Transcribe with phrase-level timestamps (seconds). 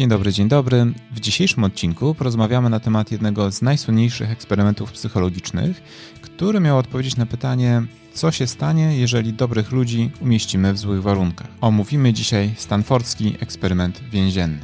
[0.00, 0.92] Dzień dobry, dzień dobry.
[1.10, 5.82] W dzisiejszym odcinku porozmawiamy na temat jednego z najsłynniejszych eksperymentów psychologicznych,
[6.20, 7.82] który miał odpowiedzieć na pytanie,
[8.14, 11.46] co się stanie, jeżeli dobrych ludzi umieścimy w złych warunkach.
[11.60, 14.60] Omówimy dzisiaj stanfordzki eksperyment więzienny.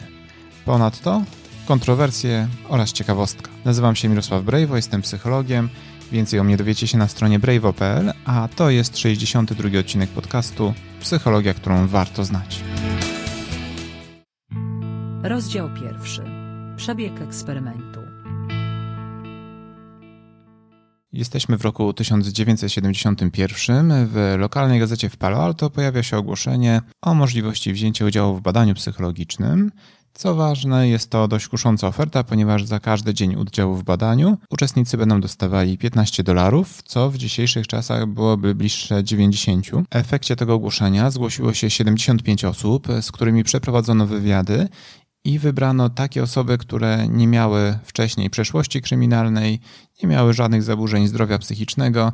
[0.64, 1.22] Ponadto
[1.66, 3.50] kontrowersje oraz ciekawostka.
[3.64, 5.68] Nazywam się Mirosław Brejwo, jestem psychologiem.
[6.12, 11.54] Więcej o mnie dowiecie się na stronie brejwo.pl, a to jest 62 odcinek podcastu Psychologia,
[11.54, 12.60] którą warto znać.
[15.28, 16.22] Rozdział pierwszy.
[16.76, 18.00] Przebieg eksperymentu.
[21.12, 24.06] Jesteśmy w roku 1971.
[24.06, 28.74] W lokalnej gazecie w Palo Alto pojawia się ogłoszenie o możliwości wzięcia udziału w badaniu
[28.74, 29.72] psychologicznym.
[30.14, 34.96] Co ważne, jest to dość kusząca oferta, ponieważ za każdy dzień udziału w badaniu uczestnicy
[34.96, 39.66] będą dostawali 15 dolarów, co w dzisiejszych czasach byłoby bliższe 90.
[39.66, 44.68] W efekcie tego ogłoszenia zgłosiło się 75 osób, z którymi przeprowadzono wywiady
[45.26, 49.60] i wybrano takie osoby, które nie miały wcześniej przeszłości kryminalnej,
[50.02, 52.12] nie miały żadnych zaburzeń zdrowia psychicznego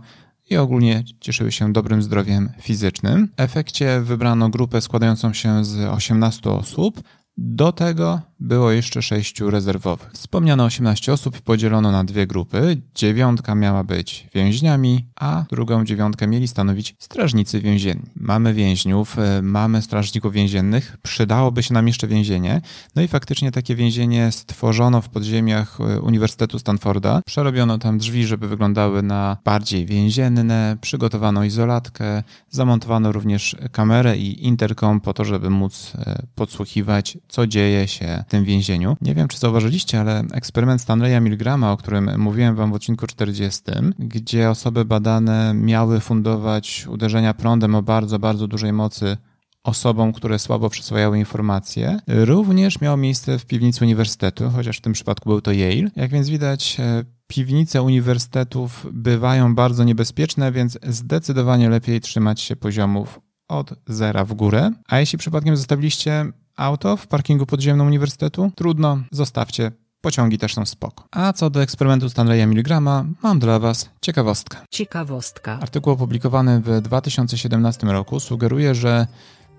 [0.51, 3.29] i ogólnie cieszyły się dobrym zdrowiem fizycznym.
[3.37, 7.03] W efekcie wybrano grupę składającą się z 18 osób.
[7.37, 10.11] Do tego było jeszcze sześciu rezerwowych.
[10.13, 12.83] Wspomniane 18 osób podzielono na dwie grupy.
[12.95, 18.11] Dziewiątka miała być więźniami, a drugą dziewiątkę mieli stanowić strażnicy więzienni.
[18.17, 22.61] Mamy więźniów, e, mamy strażników więziennych, przydałoby się nam jeszcze więzienie.
[22.97, 27.23] No i faktycznie takie więzienie stworzono w podziemiach e, Uniwersytetu Stanforda.
[27.27, 35.01] Przerobiono tam drzwi, żeby wyglądały na bardziej więzienne, przygotowano izolatkę, zamontowano również kamerę i interkom
[35.01, 38.97] po to, żeby móc e, podsłuchiwać, co dzieje się tym więzieniu.
[39.01, 43.63] Nie wiem, czy zauważyliście, ale eksperyment Stanleya Milgrama, o którym mówiłem wam w odcinku 40,
[43.99, 49.17] gdzie osoby badane miały fundować uderzenia prądem o bardzo, bardzo dużej mocy
[49.65, 55.29] osobom, które słabo przyswajały informacje, również miało miejsce w piwnicy uniwersytetu, chociaż w tym przypadku
[55.29, 55.91] był to Yale.
[55.97, 63.21] Jak więc widać, e, piwnice uniwersytetów bywają bardzo niebezpieczne, więc zdecydowanie lepiej trzymać się poziomów
[63.49, 64.71] od zera w górę.
[64.89, 68.51] A jeśli przypadkiem zostawiliście auto w parkingu podziemnym uniwersytetu?
[68.55, 69.73] Trudno, zostawcie.
[70.01, 71.05] Pociągi też są spoko.
[71.11, 74.59] A co do eksperymentu Stanleya Milgrama, mam dla Was ciekawostkę.
[74.71, 75.59] Ciekawostka.
[75.61, 79.07] Artykuł opublikowany w 2017 roku sugeruje, że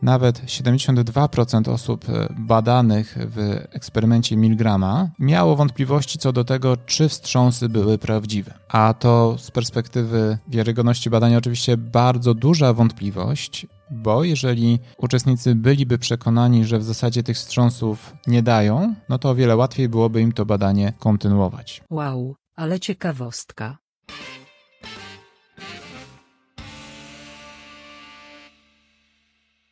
[0.01, 2.05] nawet 72% osób
[2.37, 8.53] badanych w eksperymencie Milgrama miało wątpliwości co do tego, czy wstrząsy były prawdziwe.
[8.69, 16.65] A to z perspektywy wiarygodności badania oczywiście bardzo duża wątpliwość, bo jeżeli uczestnicy byliby przekonani,
[16.65, 20.45] że w zasadzie tych wstrząsów nie dają, no to o wiele łatwiej byłoby im to
[20.45, 21.83] badanie kontynuować.
[21.89, 23.77] Wow, ale ciekawostka.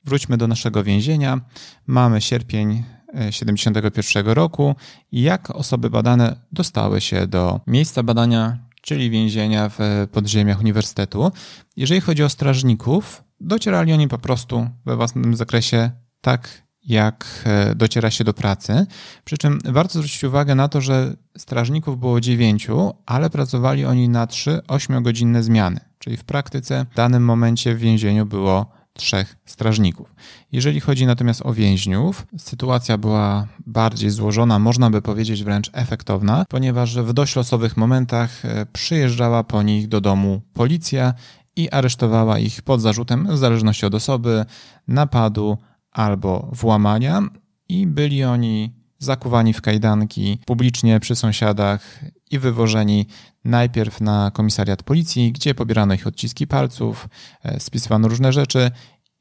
[0.06, 1.42] Wróćmy do naszego więzienia.
[1.88, 2.84] Mamy sierpień
[3.30, 4.76] 71 roku
[5.12, 11.32] i jak osoby badane dostały się do miejsca badania, czyli więzienia w podziemiach uniwersytetu.
[11.78, 15.92] Jeżeli chodzi o strażników, docierali oni po prostu we własnym zakresie
[16.22, 18.86] tak, jak e, dociera się do pracy.
[19.24, 24.28] Przy czym warto zwrócić uwagę na to, że strażników było dziewięciu, ale pracowali oni na
[24.28, 25.80] trzy ośmiogodzinne zmiany.
[26.00, 30.16] Czyli w praktyce w danym momencie w więzieniu było trzech strażników.
[30.52, 36.98] Jeżeli chodzi natomiast o więźniów, sytuacja była bardziej złożona, można by powiedzieć wręcz efektowna, ponieważ
[36.98, 41.14] w dość losowych momentach e, przyjeżdżała po nich do domu policja
[41.56, 44.46] i aresztowała ich pod zarzutem, w zależności od osoby,
[44.88, 45.58] napadu
[45.92, 47.22] albo włamania
[47.70, 52.00] i byli oni zakuwani w kajdanki publicznie przy sąsiadach
[52.32, 53.08] i wywożeni
[53.44, 57.10] najpierw na komisariat policji, gdzie pobierano ich odciski palców,
[57.44, 58.72] e, spisywano różne rzeczy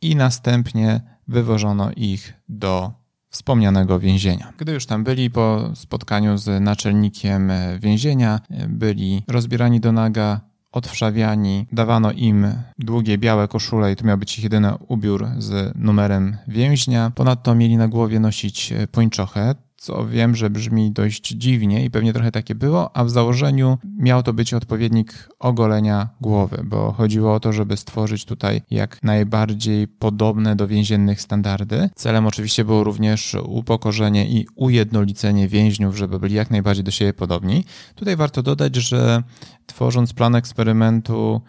[0.03, 2.93] i następnie wywożono ich do
[3.31, 4.53] wspomnianego więzienia.
[4.59, 10.41] Gdy już tam byli po spotkaniu z naczelnikiem e, więzienia, e, byli rozbierani do naga,
[10.73, 12.47] odwszawiani, dawano im
[12.79, 17.13] długie białe koszule i to miał być ich jedyny ubiór z numerem więźnia.
[17.15, 22.33] Ponadto mieli na głowie nosić pończochę, co wiem, że brzmi dość dziwnie i pewnie trochę
[22.33, 27.53] takie było, a w założeniu miał to być odpowiednik ogolenia głowy, bo chodziło o to,
[27.53, 31.91] żeby stworzyć tutaj jak najbardziej podobne do więziennych standardy.
[31.95, 37.65] Celem oczywiście było również upokorzenie i ujednolicenie więźniów, żeby byli jak najbardziej do siebie podobni.
[37.95, 39.23] Tutaj warto dodać, że
[39.67, 41.41] tworząc plan eksperymentu,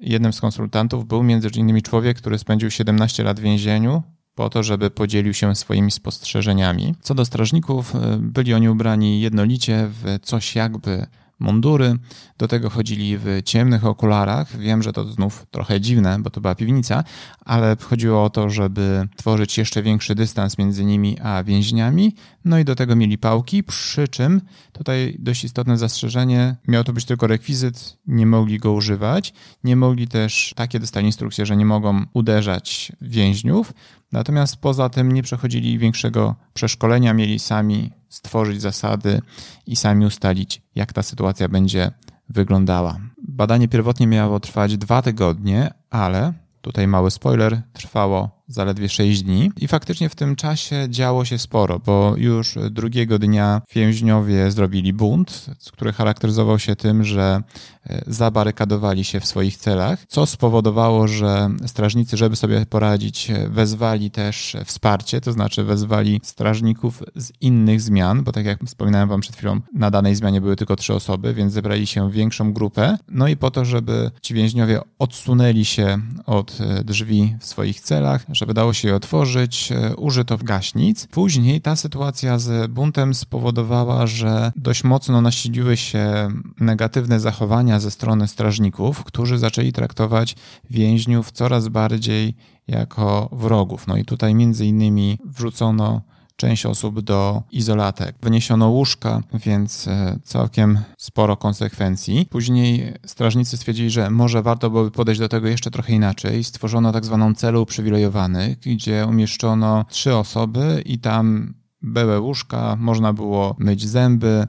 [0.00, 4.02] jednym z konsultantów był między innymi człowiek, który spędził 17 lat w więzieniu,
[4.36, 6.94] po to, żeby podzielił się swoimi spostrzeżeniami.
[7.00, 11.06] Co do strażników, e, byli oni ubrani jednolicie w coś jakby
[11.38, 11.94] mundury.
[12.38, 14.56] Do tego chodzili w ciemnych okularach.
[14.56, 17.04] Wiem, że to znów trochę dziwne, bo to była piwnica,
[17.40, 22.14] ale chodziło o to, żeby tworzyć jeszcze większy dystans między nimi a więźniami.
[22.44, 24.40] No i do tego mieli pałki, przy czym
[24.72, 29.32] tutaj dość istotne zastrzeżenie, miał to być tylko rekwizyt, nie mogli go używać,
[29.64, 33.72] nie mogli też, takie dostali instrukcje, że nie mogą uderzać więźniów,
[34.12, 39.20] natomiast poza tym nie przechodzili większego przeszkolenia, mieli sami stworzyć zasady
[39.66, 41.90] i sami ustalić, jak ta sytuacja będzie
[42.28, 42.98] wyglądała.
[43.28, 49.52] Badanie pierwotnie miało trwać dwa tygodnie, ale tutaj mały spoiler, trwało zaledwie 6 dni.
[49.60, 55.46] I faktycznie w tym czasie działo się sporo, bo już drugiego dnia więźniowie zrobili bunt,
[55.72, 57.42] który charakteryzował się tym, że
[57.86, 64.10] e, zabarykadowali się w swoich celach, co spowodowało, że strażnicy, żeby sobie poradzić, e, wezwali
[64.10, 69.36] też wsparcie, to znaczy wezwali strażników z innych zmian, bo tak jak wspominałem wam przed
[69.36, 72.98] chwilą, na danej zmianie były tylko trzy osoby, więc zebrali się większą grupę.
[73.08, 78.28] No i po to, żeby ci więźniowie odsunęli się od e, drzwi w swoich celach,
[78.36, 81.06] żeby dało się je otworzyć, e, użyto gaśnic.
[81.06, 86.28] Później ta sytuacja z buntem spowodowała, że dość mocno nasiliły się
[86.60, 90.36] negatywne zachowania ze strony strażników, którzy zaczęli traktować
[90.70, 92.34] więźniów coraz bardziej
[92.68, 93.86] jako wrogów.
[93.86, 96.02] No i tutaj między innymi wrzucono
[96.36, 98.16] część osób do izolatek.
[98.22, 102.26] Wyniesiono łóżka, więc e, całkiem sporo konsekwencji.
[102.30, 106.44] Później strażnicy stwierdzili, że może warto byłoby podejść do tego jeszcze trochę inaczej.
[106.44, 113.56] Stworzono tak zwaną celę uprzywilejowanych, gdzie umieszczono trzy osoby i tam były łóżka, można było
[113.58, 114.46] myć zęby,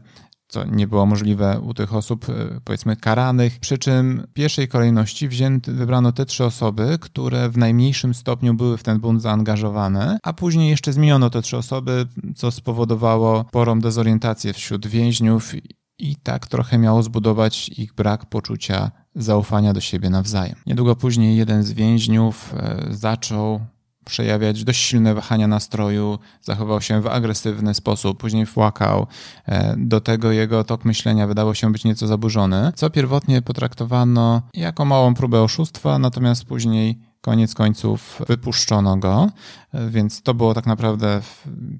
[0.48, 2.34] co nie było możliwe u tych osób, e,
[2.64, 3.60] powiedzmy, karanych.
[3.60, 8.78] Przy czym w pierwszej kolejności wzięto, wybrano te trzy osoby, które w najmniejszym stopniu były
[8.78, 12.06] w ten bunt zaangażowane, a później jeszcze zmieniono te trzy osoby,
[12.36, 15.54] co spowodowało sporą dezorientację wśród więźniów
[16.00, 20.56] i tak trochę miało zbudować ich brak poczucia zaufania do siebie nawzajem.
[20.66, 23.60] Niedługo później jeden z więźniów e, zaczął
[24.08, 29.08] przejawiać dość silne wahania nastroju, zachował się w agresywny sposób, później płakał.
[29.46, 34.86] E, do tego jego tok myślenia wydało się być nieco zaburzony, co pierwotnie potraktowano jako
[34.86, 39.30] małą próbę oszustwa, natomiast później koniec końców wypuszczono go,
[39.90, 41.22] więc to było tak naprawdę,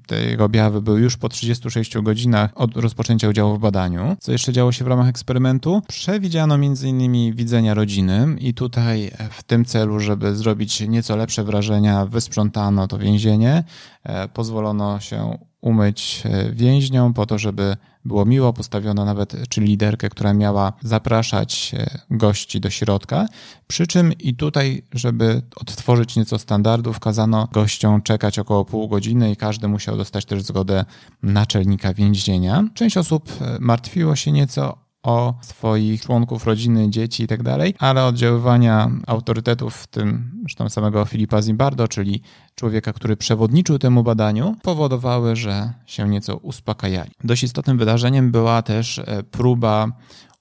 [0.06, 4.16] te jego objawy były już po 36 godzinach od rozpoczęcia udziału w badaniu.
[4.20, 5.82] Co jeszcze działo się w ramach eksperymentu?
[5.88, 7.34] Przewidziano m.in.
[7.34, 13.64] widzenia rodziny i tutaj w tym celu, żeby zrobić nieco lepsze wrażenia, wysprzątano to więzienie,
[14.02, 18.52] e, pozwolono się umyć e, więźniom po to, żeby było miło.
[18.52, 23.26] Postawiono nawet czy liderkę, która miała zapraszać e, gości do środka.
[23.66, 29.36] Przy czym i tutaj, żeby odtworzyć nieco standardów, kazano gościom czekać około pół godziny i
[29.36, 30.84] każdy musiał dostać też zgodę
[31.22, 32.64] naczelnika więzienia.
[32.74, 37.42] Część osób e, martwiło się nieco o swoich członków rodziny, dzieci i tak
[37.78, 42.22] ale oddziaływania autorytetów, w tym zresztą samego Filipa Zimbardo, czyli
[42.54, 47.10] człowieka, który przewodniczył temu badaniu, powodowały, że się nieco uspokajali.
[47.24, 49.88] Dość istotnym wydarzeniem była też e, próba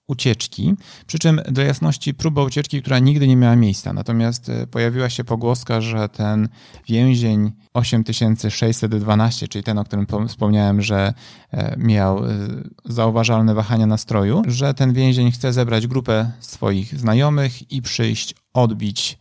[0.07, 0.75] ucieczki.
[1.07, 3.93] Przy czym dla jasności próba ucieczki, która nigdy nie miała miejsca.
[3.93, 6.49] Natomiast e, pojawiła się pogłoska, że ten
[6.87, 11.13] więzień 8612, czyli ten, o którym wspomniałem, że
[11.51, 12.29] e, miał e,
[12.85, 19.17] zauważalne wahania nastroju, że ten więzień chce zebrać grupę swoich znajomych i przyjść odbić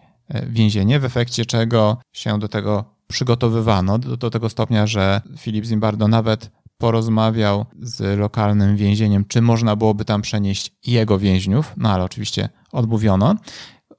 [0.47, 6.09] więzienie, w efekcie czego się do tego przygotowywano do, do tego stopnia, że Filip Zimbardo
[6.09, 12.49] nawet porozmawiał z lokalnym więzieniem, czy można byłoby tam przenieść jego więźniów, no ale oczywiście
[12.73, 13.35] odmówiono.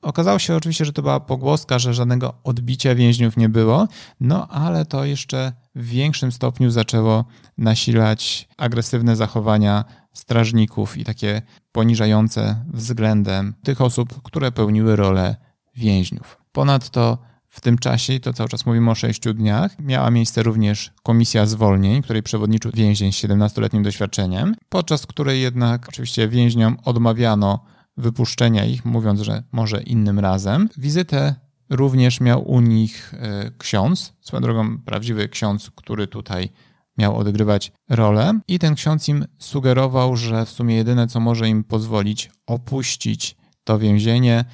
[0.01, 3.87] Okazało się oczywiście, że to była pogłoska, że żadnego odbicia więźniów nie było,
[4.19, 7.25] no ale to jeszcze w większym stopniu zaczęło
[7.57, 11.41] nasilać agresywne zachowania strażników i takie
[11.71, 15.35] poniżające względem tych osób, które pełniły rolę
[15.75, 16.37] więźniów.
[16.51, 17.17] Ponadto
[17.57, 22.01] w tym czasie, to cały czas mówimy o sześciu dniach, miała miejsce również komisja zwolnień,
[22.01, 27.65] której przewodniczył więzień z 17-letnim doświadczeniem, podczas której jednak oczywiście więźniom odmawiano
[27.97, 30.69] wypuszczenia ich, mówiąc, że może innym razem.
[30.77, 31.35] Wizytę
[31.69, 36.49] również miał u nich e, ksiądz, swoją drogą prawdziwy ksiądz, który tutaj
[36.97, 41.63] miał odgrywać rolę i ten ksiądz im sugerował, że w sumie jedyne, co może im
[41.63, 44.45] pozwolić opuścić to więzienie,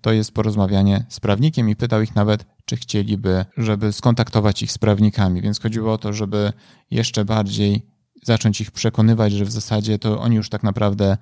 [0.00, 4.78] to jest porozmawianie z prawnikiem i pytał ich nawet, czy chcieliby, żeby skontaktować ich z
[4.78, 5.42] prawnikami.
[5.42, 6.52] Więc chodziło o to, żeby
[6.90, 7.86] jeszcze bardziej
[8.22, 11.16] zacząć ich przekonywać, że w zasadzie to oni już tak naprawdę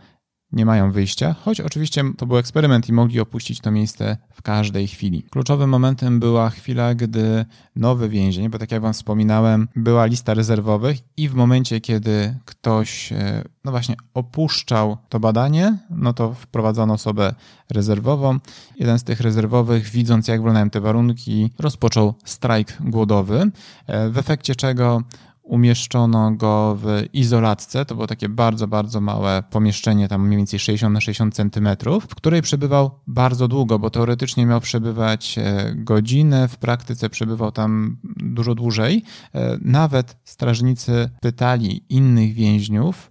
[0.52, 4.88] nie mają wyjścia, choć oczywiście to był eksperyment i mogli opuścić to miejsce w każdej
[4.88, 5.22] chwili.
[5.30, 7.44] Kluczowym momentem była chwila, gdy
[7.76, 13.12] nowy więzień, bo tak jak Wam wspominałem, była lista rezerwowych i w momencie, kiedy ktoś
[13.12, 17.34] e, no właśnie opuszczał to badanie, no to wprowadzono osobę
[17.70, 18.38] rezerwową.
[18.78, 23.50] Jeden z tych rezerwowych, widząc jak wyglądają te warunki, rozpoczął strajk głodowy,
[23.86, 25.02] e, w efekcie czego
[25.42, 27.84] umieszczono go w izolatce.
[27.84, 32.14] To było takie bardzo, bardzo małe pomieszczenie, tam mniej więcej 60 na 60 centymetrów, w
[32.14, 38.54] której przebywał bardzo długo, bo teoretycznie miał przebywać e, godzinę, w praktyce przebywał tam dużo
[38.54, 39.02] dłużej.
[39.34, 43.10] E, nawet strażnicy pytali innych więźniów,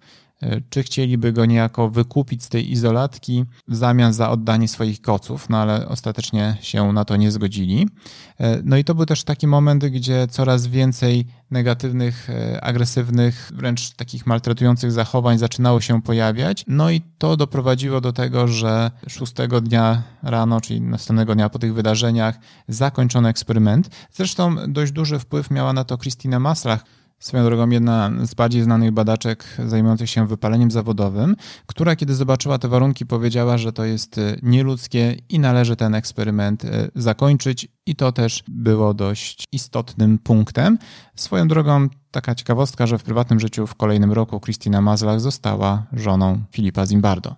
[0.69, 5.57] czy chcieliby go niejako wykupić z tej izolatki w zamian za oddanie swoich koców, no
[5.57, 7.87] ale ostatecznie się na to nie zgodzili.
[8.39, 13.89] E, no i to był też taki moment, gdzie coraz więcej negatywnych, e, agresywnych, wręcz
[13.89, 16.63] takich maltretujących zachowań zaczynało się pojawiać.
[16.67, 21.73] No i to doprowadziło do tego, że szóstego dnia rano, czyli następnego dnia po tych
[21.73, 23.89] wydarzeniach, zakończono eksperyment.
[24.11, 26.85] Zresztą dość duży wpływ miała na to Christina Maslach,
[27.21, 31.35] Swoją drogą jedna z bardziej znanych badaczek zajmujących się wypaleniem zawodowym,
[31.65, 36.65] która kiedy zobaczyła te warunki powiedziała, że to jest e, nieludzkie i należy ten eksperyment
[36.65, 40.77] e, zakończyć i to też było dość istotnym punktem.
[41.15, 46.43] Swoją drogą taka ciekawostka, że w prywatnym życiu w kolejnym roku Christina Mazlach została żoną
[46.51, 47.35] Filipa Zimbardo,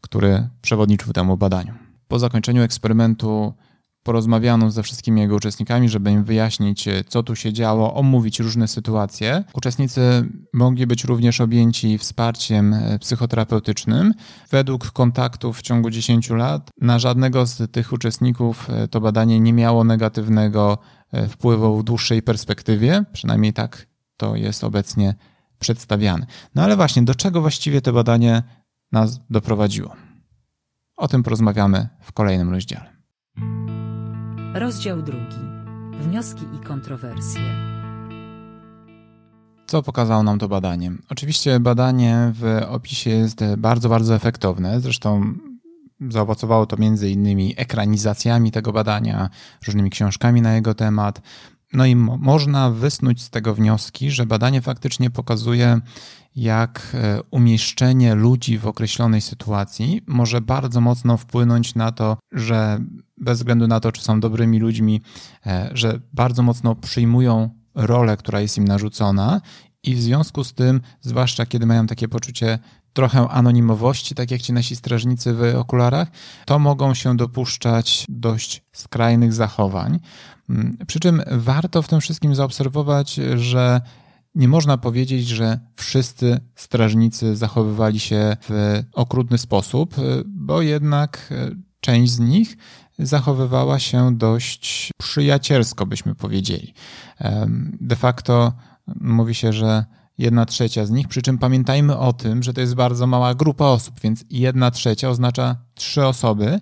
[0.00, 1.74] który przewodniczył temu badaniu.
[2.08, 3.54] Po zakończeniu eksperymentu
[4.02, 8.68] porozmawiano ze wszystkimi jego uczestnikami, żeby im wyjaśnić, e, co tu się działo, omówić różne
[8.68, 9.44] sytuacje.
[9.54, 14.14] Uczestnicy mogli być również objęci wsparciem e, psychoterapeutycznym.
[14.50, 19.52] Według kontaktów w ciągu 10 lat na żadnego z tych uczestników e, to badanie nie
[19.52, 20.78] miało negatywnego
[21.28, 25.14] wpływu w dłuższej perspektywie, przynajmniej tak to jest obecnie
[25.58, 26.26] przedstawiane.
[26.54, 28.42] No ale właśnie, do czego właściwie to badanie
[28.92, 29.96] nas doprowadziło?
[30.96, 32.92] O tym porozmawiamy w kolejnym rozdziale.
[34.54, 35.36] Rozdział drugi.
[36.00, 37.42] Wnioski i kontrowersje.
[39.66, 40.92] Co pokazało nam to badanie?
[41.08, 44.80] Oczywiście badanie w opisie jest bardzo, bardzo efektowne.
[44.80, 45.34] Zresztą
[46.08, 49.30] zaowocowało to między innymi ekranizacjami tego badania,
[49.66, 51.22] różnymi książkami na jego temat.
[51.72, 55.80] No i mo można wysnuć z tego wnioski, że badanie faktycznie pokazuje,
[56.36, 62.78] jak e, umieszczenie ludzi w określonej sytuacji może bardzo mocno wpłynąć na to, że
[63.18, 65.00] bez względu na to, czy są dobrymi ludźmi,
[65.46, 69.40] e, że bardzo mocno przyjmują rolę, która jest im narzucona,
[69.84, 72.58] i w związku z tym, zwłaszcza kiedy mają takie poczucie
[72.92, 76.08] trochę anonimowości, tak jak ci nasi strażnicy w okularach,
[76.46, 80.00] to mogą się dopuszczać dość skrajnych zachowań.
[80.50, 83.80] Mm, przy czym warto w tym wszystkim zaobserwować, że
[84.34, 89.94] nie można powiedzieć, że wszyscy strażnicy zachowywali się w okrutny sposób,
[90.26, 91.34] bo jednak
[91.80, 92.56] część z nich
[92.98, 96.74] zachowywała się dość przyjacielsko, byśmy powiedzieli.
[97.80, 98.52] De facto
[99.00, 99.84] mówi się, że
[100.18, 103.64] jedna trzecia z nich, przy czym pamiętajmy o tym, że to jest bardzo mała grupa
[103.64, 106.60] osób, więc jedna trzecia oznacza trzy osoby,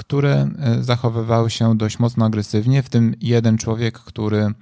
[0.00, 4.52] które e, zachowywały się dość mocno agresywnie, w tym jeden człowiek, który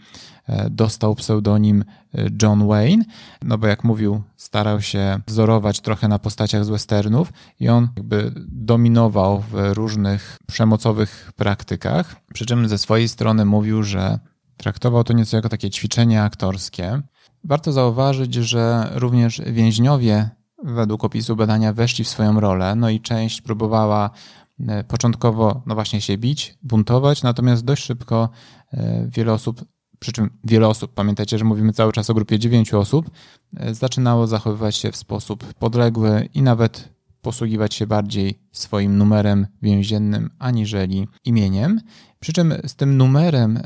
[0.46, 3.04] e, dostał pseudonim e, John Wayne,
[3.42, 8.32] no bo jak mówił, starał się wzorować trochę na postaciach z westernów i on jakby
[8.46, 14.18] dominował w różnych przemocowych praktykach, przy czym ze swojej strony mówił, że
[14.56, 17.02] traktował to nieco jako takie ćwiczenie aktorskie.
[17.44, 20.30] Warto zauważyć, że również więźniowie
[20.64, 24.10] według opisu badania weszli w swoją rolę, no i część próbowała
[24.66, 28.28] E, początkowo, no właśnie się bić, buntować, natomiast dość szybko
[28.72, 29.64] e, wiele osób,
[29.98, 33.10] przy czym wiele osób, pamiętajcie, że mówimy cały czas o grupie dziewięciu osób,
[33.56, 36.88] e, zaczynało zachowywać się w sposób podległy i nawet
[37.22, 41.80] posługiwać się bardziej swoim numerem więziennym aniżeli imieniem.
[42.20, 43.60] Przy czym z tym numerem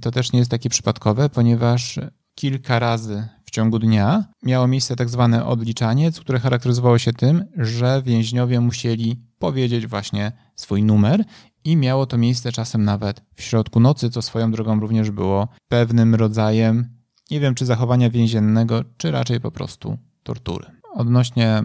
[0.00, 2.00] to też nie jest takie przypadkowe, ponieważ
[2.34, 8.02] kilka razy w ciągu dnia miało miejsce tak zwane odliczanie, które charakteryzowało się tym, że
[8.04, 11.24] więźniowie musieli powiedzieć właśnie swój numer
[11.64, 16.14] i miało to miejsce czasem nawet w środku nocy, co swoją drogą również było pewnym
[16.14, 16.88] rodzajem,
[17.30, 20.66] nie wiem czy zachowania więziennego, czy raczej po prostu tortury.
[20.94, 21.62] Odnośnie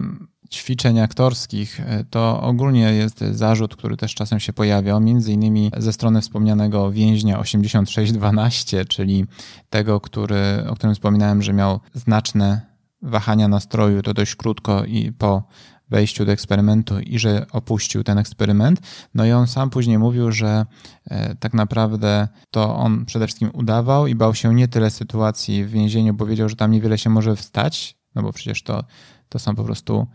[0.50, 6.20] ćwiczeń aktorskich, to ogólnie jest zarzut, który też czasem się pojawia, między innymi ze strony
[6.20, 9.24] wspomnianego więźnia 8612, czyli
[9.70, 12.60] tego, który, o którym wspominałem, że miał znaczne
[13.02, 15.42] wahania nastroju, to dość krótko i po
[15.90, 18.80] wejściu do eksperymentu i że opuścił ten eksperyment.
[19.14, 20.66] No i on sam później mówił, że
[21.10, 25.70] e, tak naprawdę to on przede wszystkim udawał i bał się nie tyle sytuacji w
[25.70, 28.84] więzieniu, bo wiedział, że tam niewiele się może wstać, no bo przecież to,
[29.28, 30.06] to są po prostu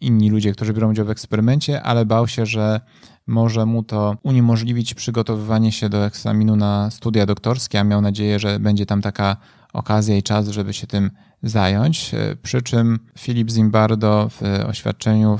[0.00, 2.80] inni ludzie, którzy biorą udział w eksperymencie, ale bał się, że
[3.26, 8.58] może mu to uniemożliwić przygotowywanie się do egzaminu na studia doktorskie, a miał nadzieję, że
[8.58, 9.36] będzie tam taka
[9.72, 11.10] okazja i czas, żeby się tym
[11.42, 12.12] zająć.
[12.42, 15.38] Przy czym Filip Zimbardo w oświadczeniu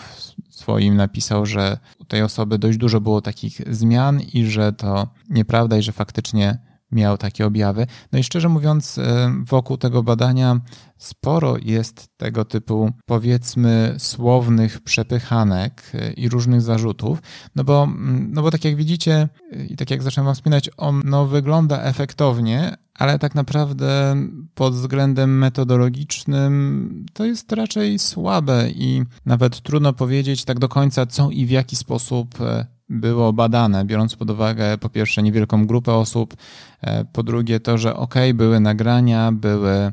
[0.51, 5.77] swoim napisał, że u tej osoby dość dużo było takich zmian i że to nieprawda
[5.77, 6.59] i że faktycznie
[6.93, 7.87] miał takie objawy.
[8.13, 10.61] No i szczerze mówiąc, e, wokół tego badania
[10.99, 17.23] sporo jest tego typu, powiedzmy, słownych przepychanek e, i różnych zarzutów,
[17.57, 19.29] no bo, mm, no bo tak jak widzicie
[19.69, 24.17] i tak jak zacząłem wam wspominać, on no, wygląda efektownie, ale tak naprawdę
[24.55, 31.31] pod względem metodologicznym to jest raczej słabe i nawet trudno powiedzieć tak do końca, co
[31.31, 36.37] i w jaki sposób e, było badane, biorąc pod uwagę po pierwsze niewielką grupę osób,
[36.81, 39.93] e, po drugie to, że ok, były nagrania, były e,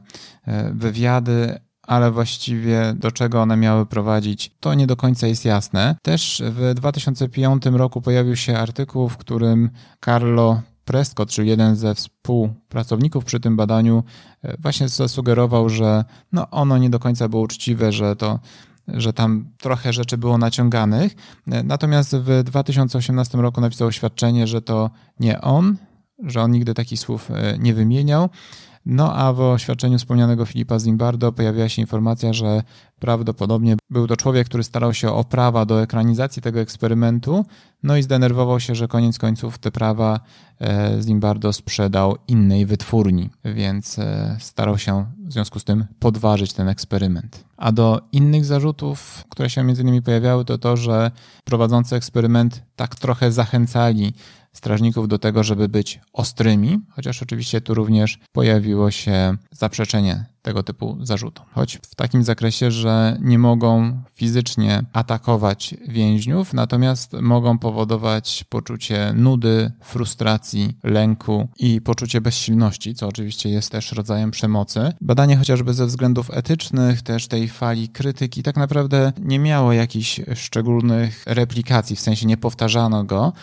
[0.74, 5.96] wywiady, ale właściwie do czego one miały prowadzić, to nie do końca jest jasne.
[6.02, 9.70] Też w 2005 roku pojawił się artykuł, w którym
[10.06, 14.04] Carlo Prescott, czyli jeden ze współpracowników przy tym badaniu,
[14.44, 18.40] e, właśnie zasugerował, że no ono nie do końca było uczciwe, że to
[18.88, 21.16] że tam trochę rzeczy było naciąganych.
[21.64, 24.90] Natomiast w 2018 roku napisał oświadczenie, że to
[25.20, 25.78] nie on,
[26.24, 28.30] że on nigdy takich słów e, nie wymieniał.
[28.90, 32.64] No a w oświadczeniu wspomnianego Filipa Zimbardo pojawiła się informacja, że
[33.00, 37.46] prawdopodobnie był to człowiek, który starał się o prawa do ekranizacji tego eksperymentu,
[37.84, 40.20] no i zdenerwował się, że koniec końców te prawa
[40.62, 46.68] e, Zimbardo sprzedał innej wytwórni, więc e, starał się w związku z tym podważyć ten
[46.68, 47.44] eksperyment.
[47.58, 51.12] A do innych zarzutów, które się między innymi pojawiały, to to, że
[51.44, 54.14] prowadzący eksperyment tak trochę zachęcali
[54.58, 60.98] strażników do tego, żeby być ostrymi, chociaż oczywiście tu również pojawiło się zaprzeczenie tego typu
[61.02, 61.42] zarzutu.
[61.52, 69.72] Choć w takim zakresie, że nie mogą fizycznie atakować więźniów, natomiast mogą powodować poczucie nudy,
[69.82, 74.94] frustracji, lęku i poczucie bezsilności, co oczywiście jest też rodzajem przemocy.
[75.02, 81.24] Badanie chociażby ze względów etycznych, też tej fali krytyki, tak naprawdę nie miało jakichś szczególnych
[81.26, 83.34] replikacji, w sensie nie powtarzano go.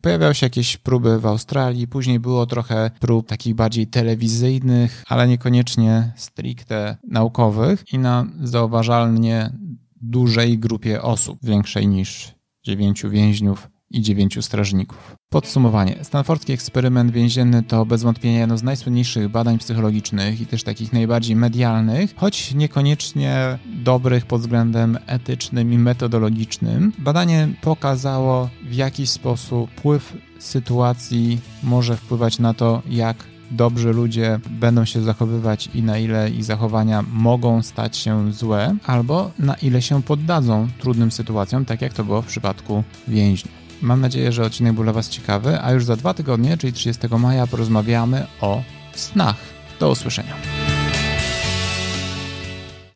[0.00, 6.12] Pojawiały się jakieś próby w Australii, później było trochę prób takich bardziej telewizyjnych, ale niekoniecznie
[6.16, 9.52] stricte naukowych i na zauważalnie
[10.00, 15.16] dużej grupie osób, większej niż dziewięciu więźniów i dziewięciu strażników.
[15.28, 15.96] Podsumowanie.
[16.02, 21.36] Stanfordski eksperyment więzienny to bez wątpienia jedno z najsłynniejszych badań psychologicznych i też takich najbardziej
[21.36, 26.92] medialnych, choć niekoniecznie dobrych pod względem etycznym i metodologicznym.
[26.98, 33.16] Badanie pokazało, w jaki sposób wpływ sytuacji może wpływać na to, jak
[33.50, 39.30] dobrzy ludzie będą się zachowywać i na ile ich zachowania mogą stać się złe, albo
[39.38, 43.54] na ile się poddadzą trudnym sytuacjom, tak jak to było w przypadku więźniów.
[43.82, 47.02] Mam nadzieję, że odcinek był dla Was ciekawy, a już za dwa tygodnie, czyli 30
[47.18, 48.62] maja, porozmawiamy o
[48.94, 49.36] snach.
[49.80, 50.63] Do usłyszenia.